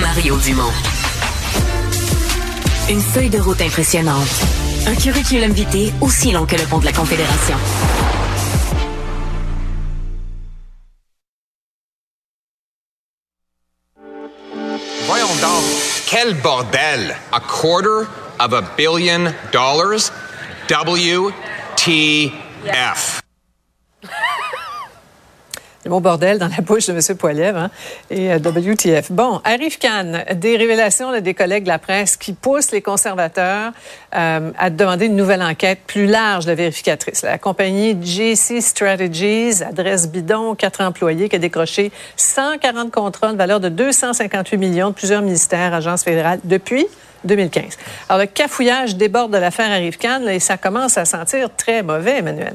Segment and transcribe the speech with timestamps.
[0.00, 0.72] Mario Dumont.
[2.88, 4.42] Une feuille de route impressionnante.
[4.86, 7.56] Un curriculum vitae aussi long que le pont de la Confédération.
[15.06, 15.64] Voyons donc,
[16.06, 17.14] quel bordel!
[17.32, 18.08] A quarter
[18.40, 20.10] of a billion dollars?
[20.68, 21.32] WTF.
[25.84, 27.16] Le mot bordel dans la bouche de M.
[27.16, 27.70] Poiliev hein,
[28.08, 29.10] et euh, WTF.
[29.10, 33.72] Bon, arrive Cannes, des révélations là, des collègues de la presse qui poussent les conservateurs
[34.14, 37.22] euh, à demander une nouvelle enquête plus large de vérificatrice.
[37.22, 43.58] La compagnie JC Strategies, adresse bidon, quatre employés, qui a décroché 140 contrats de valeur
[43.58, 46.86] de 258 millions de plusieurs ministères, agences fédérales depuis
[47.24, 47.76] 2015.
[48.08, 52.18] Alors, le cafouillage déborde de l'affaire Arrive Cannes et ça commence à sentir très mauvais,
[52.18, 52.54] Emmanuel.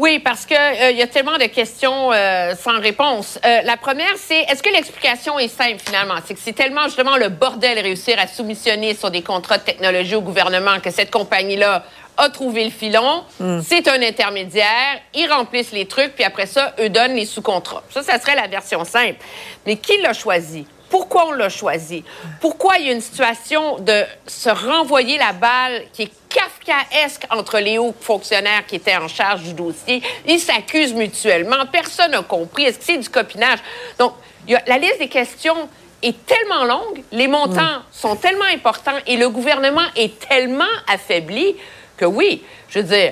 [0.00, 3.38] Oui, parce que euh, y a tellement de questions euh, sans réponse.
[3.44, 6.14] Euh, la première, c'est est-ce que l'explication est simple finalement?
[6.24, 10.14] C'est que c'est tellement justement le bordel réussir à soumissionner sur des contrats de technologie
[10.14, 11.84] au gouvernement que cette compagnie-là
[12.16, 13.24] a trouvé le filon.
[13.62, 15.00] C'est un intermédiaire.
[15.12, 17.82] Ils remplissent les trucs, puis après ça, eux donnent les sous-contrats.
[17.90, 19.18] Ça, ça serait la version simple.
[19.66, 20.66] Mais qui l'a choisi?
[20.90, 22.04] Pourquoi on l'a choisi?
[22.40, 27.58] Pourquoi il y a une situation de se renvoyer la balle qui est kafkaesque entre
[27.58, 30.02] les hauts fonctionnaires qui étaient en charge du dossier?
[30.26, 31.64] Ils s'accusent mutuellement.
[31.70, 32.64] Personne n'a compris.
[32.64, 33.60] Est-ce que c'est du copinage?
[33.98, 34.14] Donc,
[34.46, 35.68] il y a, la liste des questions
[36.02, 41.56] est tellement longue, les montants sont tellement importants et le gouvernement est tellement affaibli
[41.96, 43.10] que oui, je veux dire,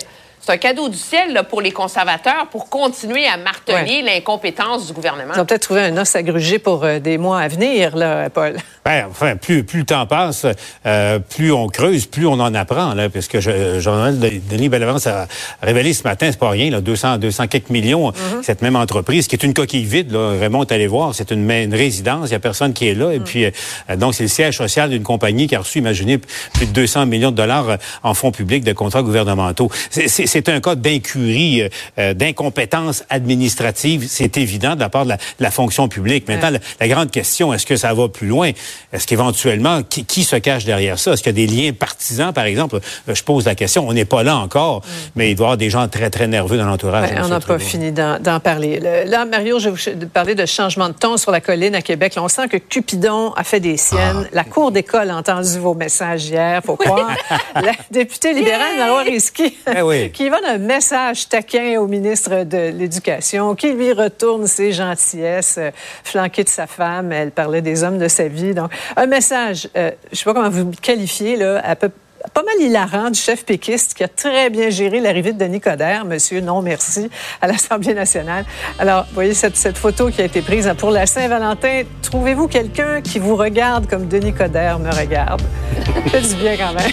[0.49, 4.95] c'est un cadeau du ciel là, pour les conservateurs pour continuer à marteler l'incompétence du
[4.95, 5.35] gouvernement.
[5.37, 8.31] Ils ont peut-être trouvé un os à gruger pour euh, des mois à venir, là,
[8.31, 8.57] Paul.
[8.89, 10.47] Ben, enfin, plus, plus le temps passe,
[10.87, 14.19] euh, plus on creuse, plus on en apprend, là, parce que je, Jean-Noël
[14.51, 15.29] Denis Bellavance a
[15.63, 18.43] révélé ce matin, c'est pas rien, là, 200, 200 quelques millions, Mm-hmm.
[18.43, 21.51] cette même entreprise, qui est une coquille vide, là, Raymond est allé voir, c'est une,
[21.51, 23.25] une résidence, il y a personne qui est là, et Mm.
[23.25, 23.51] puis, euh,
[23.99, 27.31] donc, c'est le siège social d'une compagnie qui a reçu, imaginez, plus de 200 millions
[27.31, 29.71] de dollars euh, en fonds publics de contrats gouvernementaux.
[29.91, 35.17] C'est- un cas d'incurie, euh, euh, d'incompétence administrative, c'est évident de la part de la,
[35.17, 36.27] de la fonction publique.
[36.27, 38.53] Maintenant, la, la grande question, est-ce que ça va plus loin?
[38.93, 41.13] Est-ce qu'éventuellement, qui, qui se cache derrière ça?
[41.13, 42.77] Est-ce qu'il y a des liens partisans, par exemple?
[43.09, 43.87] Euh, Je pose la question.
[43.89, 44.83] On n'est pas là encore,
[45.15, 47.11] mais il doit y avoir des gens très, très nerveux dans l'entourage.
[47.11, 48.81] Ben, on n'a pas fini d'en parler.
[48.81, 51.83] Le- là, Mario, je vais vous parler de changement de ton sur la colline à
[51.83, 52.15] Québec.
[52.15, 54.25] Là, on sent que Cupidon a fait des siennes.
[54.27, 54.31] Ah.
[54.33, 57.11] La Cour d'école a entendu vos messages hier, faut croire.
[57.55, 60.11] la députée libérale, Marois Risky, Eh oui.
[60.13, 65.71] qui va d'un message taquin au ministre de l'Éducation, qui lui retourne ses gentillesses, euh,
[66.05, 67.13] flanqué de sa femme.
[67.13, 68.55] Elle parlait des hommes de sa vie.
[68.55, 71.91] Donc, un message, euh, je sais pas comment vous qualifiez, là, à peu
[72.35, 76.05] pas mal hilarant du chef péquiste qui a très bien géré l'arrivée de Denis Coderre,
[76.05, 77.09] monsieur non merci,
[77.41, 78.45] à l'Assemblée nationale.
[78.81, 81.83] Alors, vous voyez cette, cette photo qui a été prise pour la Saint-Valentin.
[82.03, 85.41] Trouvez-vous quelqu'un qui vous regarde comme Denis Coderre me regarde?
[86.11, 86.91] Fait du bien quand même.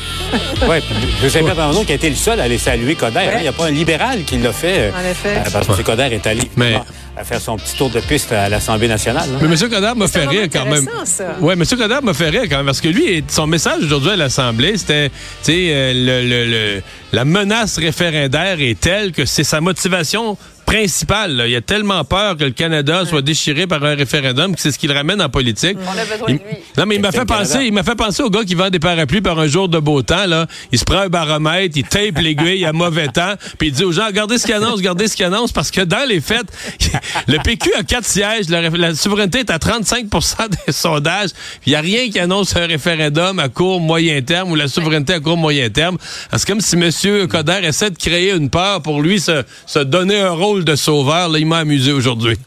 [0.69, 0.77] Oui,
[1.21, 3.19] Joseph Bernardon qui a été le seul à aller saluer Coder.
[3.19, 3.31] hein.
[3.37, 4.77] Il n'y a pas un libéral qui l'a fait.
[4.77, 5.37] euh, En effet.
[5.37, 6.85] euh, parce que Coder est allé Mais- évidemment,
[7.17, 9.29] à faire son petit tour de piste à l'Assemblée nationale.
[9.31, 9.37] là.
[9.41, 9.69] Mais M.
[9.69, 10.87] Coderre m'a fait rire quand même.
[10.87, 11.35] intéressant, ça.
[11.39, 11.63] Oui, M.
[11.65, 15.09] Coderre m'a fait rire quand même parce que lui, son message aujourd'hui à l'Assemblée, c'était,
[15.09, 16.81] tu sais, euh, le, le- le-
[17.13, 20.37] la menace référendaire est telle que c'est sa motivation
[20.79, 21.35] principale.
[21.37, 21.47] là.
[21.47, 24.77] Il a tellement peur que le Canada soit déchiré par un référendum que c'est ce
[24.79, 25.77] qui le ramène en politique.
[25.81, 26.57] On a besoin Il- de lui.
[26.77, 27.63] Non, mais il m'a fait penser, Canada.
[27.63, 30.01] il m'a fait penser au gars qui vend des parapluies par un jour de beau
[30.01, 30.47] temps, là.
[30.73, 33.91] Il se prend un baromètre, il tape l'aiguille à mauvais temps, puis il dit aux
[33.93, 36.45] gens, regardez ce qu'il annonce, regardez ce qu'il annonce, parce que dans les faits,
[37.27, 41.29] le PQ a quatre sièges, la, la souveraineté est à 35% des sondages,
[41.61, 44.67] puis il n'y a rien qui annonce un référendum à court, moyen terme, ou la
[44.67, 45.97] souveraineté à court, moyen terme.
[46.35, 47.27] C'est comme si M.
[47.27, 51.29] Coder essaie de créer une peur pour lui se, se donner un rôle de sauveur.
[51.29, 52.37] Là, il m'a amusé aujourd'hui.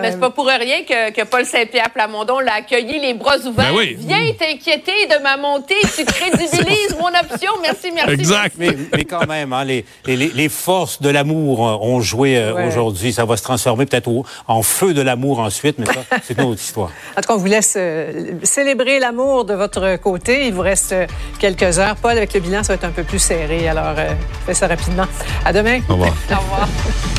[0.00, 3.72] Mais c'est pas pour rien que, que Paul Saint-Pierre Plamondon l'a accueilli les bras ouverts.
[3.72, 3.96] Ben oui.
[3.98, 7.52] Viens t'inquiéter de ma montée, tu crédibilises mon option.
[7.62, 8.10] Merci, merci.
[8.12, 8.54] Exact.
[8.58, 12.52] Mais, mais quand même, hein, les, les- les forces de l'amour euh, ont joué euh,
[12.54, 12.66] Ouais.
[12.66, 13.12] aujourd'hui.
[13.12, 14.08] Ça va se transformer peut-être
[14.48, 16.90] en feu de l'amour ensuite, mais ça, c'est une autre histoire.
[17.16, 20.46] En tout cas, on vous laisse euh, célébrer l'amour de votre côté.
[20.46, 21.06] Il vous reste euh,
[21.38, 21.96] quelques heures.
[21.96, 23.68] Paul, avec le bilan, ça va être un peu plus serré.
[23.68, 24.10] Alors, euh,
[24.46, 25.06] fais ça rapidement.
[25.44, 25.80] À demain.
[25.88, 26.14] Au revoir.
[26.30, 26.68] Au revoir.